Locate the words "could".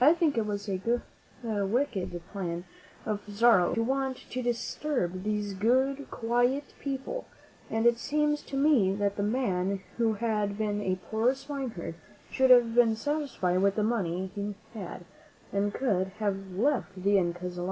15.74-16.12